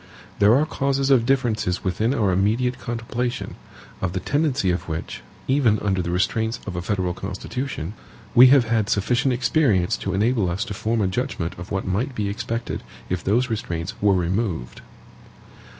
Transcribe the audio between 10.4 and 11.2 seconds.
us to form a